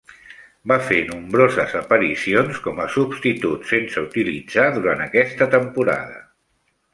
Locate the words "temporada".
5.55-6.19